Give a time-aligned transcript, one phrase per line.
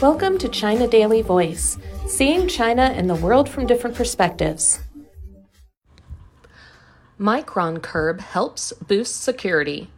[0.00, 4.80] Welcome to China Daily Voice, seeing China and the world from different perspectives.
[7.20, 9.90] Micron curb helps boost security.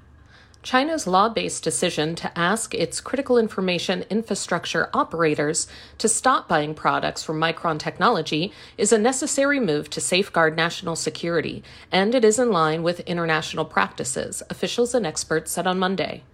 [0.64, 5.68] China's law based decision to ask its critical information infrastructure operators
[5.98, 11.62] to stop buying products from Micron Technology is a necessary move to safeguard national security,
[11.92, 16.24] and it is in line with international practices, officials and experts said on Monday.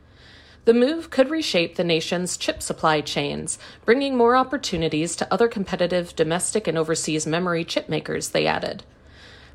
[0.68, 6.14] The move could reshape the nation's chip supply chains, bringing more opportunities to other competitive
[6.14, 8.82] domestic and overseas memory chip makers, they added.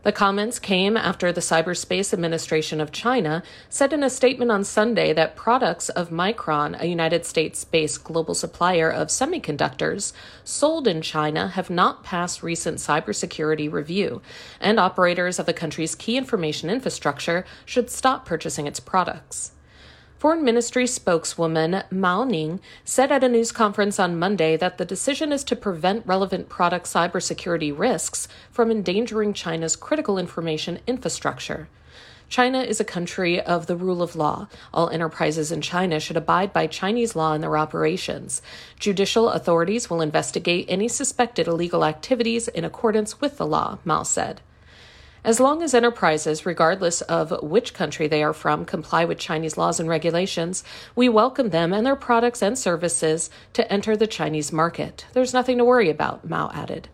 [0.02, 5.14] The comments came after the Cyberspace Administration of China said in a statement on Sunday
[5.14, 11.50] that products of Micron, a United States based global supplier of semiconductors, sold in China
[11.50, 14.20] have not passed recent cybersecurity review,
[14.60, 19.52] and operators of the country's key information infrastructure should stop purchasing its products.
[20.24, 25.34] Foreign Ministry spokeswoman Mao Ning said at a news conference on Monday that the decision
[25.34, 31.68] is to prevent relevant product cybersecurity risks from endangering China's critical information infrastructure.
[32.30, 34.48] China is a country of the rule of law.
[34.74, 38.42] All enterprises in China should abide by Chinese law in their operations.
[38.80, 44.40] Judicial authorities will investigate any suspected illegal activities in accordance with the law, Mao said.
[45.26, 49.80] As long as enterprises, regardless of which country they are from, comply with Chinese laws
[49.80, 50.66] and regulations,
[50.98, 55.06] we welcome them and their products and services to enter the Chinese market.
[55.14, 56.90] There's nothing to worry about, Mao added.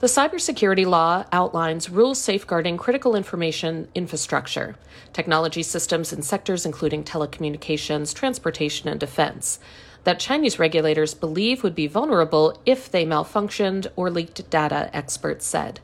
[0.00, 4.74] The cybersecurity law outlines rules safeguarding critical information infrastructure,
[5.12, 9.60] technology systems in sectors including telecommunications, transportation, and defense,
[10.02, 15.78] that Chinese regulators believe would be vulnerable if they malfunctioned or leaked data, experts said.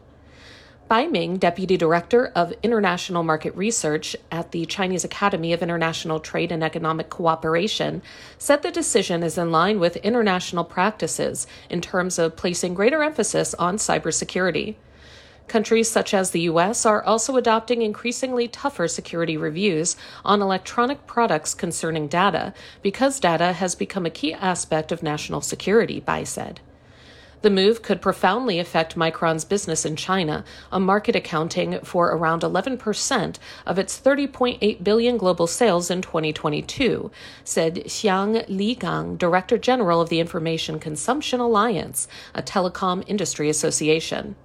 [0.87, 6.53] Bai Ming, Deputy Director of International Market Research at the Chinese Academy of International Trade
[6.53, 8.03] and Economic Cooperation,
[8.37, 13.55] said the decision is in line with international practices in terms of placing greater emphasis
[13.55, 14.75] on cybersecurity.
[15.49, 21.55] Countries such as the US are also adopting increasingly tougher security reviews on electronic products
[21.55, 22.53] concerning data
[22.83, 26.61] because data has become a key aspect of national security, Bai said.
[27.45, 33.37] The move could profoundly affect Micron's business in China, a market accounting for around 11%
[33.67, 37.11] of its 30.8 billion global sales in 2022,
[37.45, 44.37] said Xiang Ligang, Director General of the Information Consumption Alliance, a telecom industry association.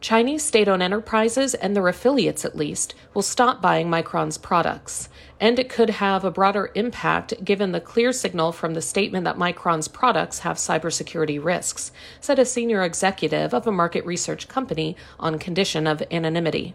[0.00, 5.10] Chinese state owned enterprises and their affiliates, at least, will stop buying Micron's products.
[5.38, 9.36] And it could have a broader impact given the clear signal from the statement that
[9.36, 15.38] Micron's products have cybersecurity risks, said a senior executive of a market research company on
[15.38, 16.74] condition of anonymity.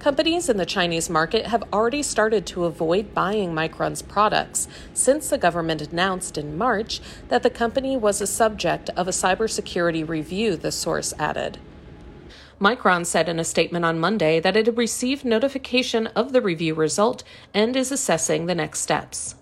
[0.00, 5.38] companies in the Chinese market have already started to avoid buying Micron's products since the
[5.38, 10.72] government announced in March that the company was a subject of a cybersecurity review, the
[10.72, 11.58] source added.
[12.60, 16.74] Micron said in a statement on Monday that it had received notification of the review
[16.74, 17.22] result
[17.54, 19.36] and is assessing the next steps.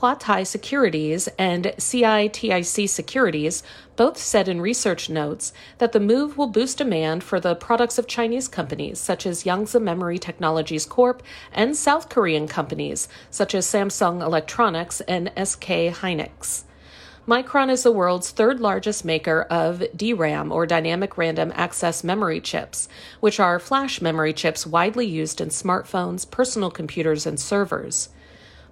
[0.00, 3.62] Huatai Securities and CITIC Securities
[3.96, 8.06] both said in research notes that the move will boost demand for the products of
[8.06, 11.22] Chinese companies such as Yangtze Memory Technologies Corp
[11.52, 16.64] and South Korean companies such as Samsung Electronics and SK Hynix.
[17.28, 22.88] Micron is the world's third largest maker of DRAM or dynamic random access memory chips,
[23.20, 28.08] which are flash memory chips widely used in smartphones, personal computers, and servers.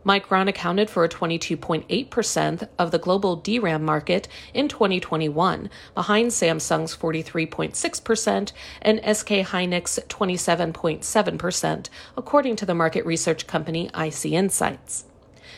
[0.04, 9.16] Micron accounted for 22.8% of the global DRAM market in 2021, behind Samsung's 43.6% and
[9.16, 15.04] SK Hynix 27.7%, according to the market research company IC Insights.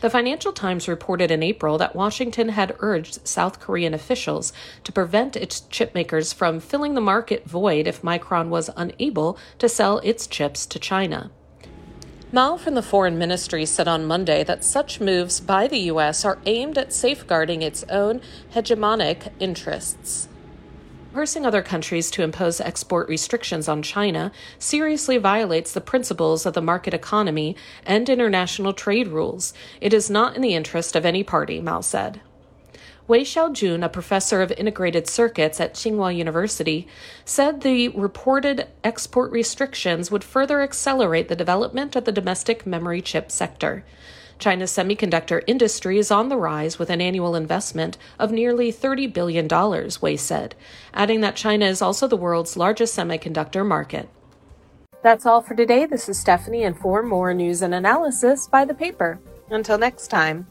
[0.01, 4.51] The Financial Times reported in April that Washington had urged South Korean officials
[4.85, 9.99] to prevent its chipmakers from filling the market void if Micron was unable to sell
[9.99, 11.31] its chips to China.
[12.33, 16.25] Mao from the Foreign Ministry said on Monday that such moves by the U.S.
[16.25, 18.23] are aimed at safeguarding its own
[18.55, 20.30] hegemonic interests.
[21.13, 24.31] Forcing other countries to impose export restrictions on China
[24.61, 29.53] seriously violates the principles of the market economy and international trade rules.
[29.81, 32.21] It is not in the interest of any party, Mao said.
[33.09, 36.87] Wei Shaojun, a professor of integrated circuits at Tsinghua University,
[37.25, 43.33] said the reported export restrictions would further accelerate the development of the domestic memory chip
[43.33, 43.85] sector.
[44.41, 49.47] China's semiconductor industry is on the rise with an annual investment of nearly $30 billion,
[50.01, 50.55] Wei said,
[50.95, 54.09] adding that China is also the world's largest semiconductor market.
[55.03, 55.87] That's all for today.
[55.87, 59.21] This is Stephanie, and for more news and analysis, buy the paper.
[59.51, 60.47] Until next time.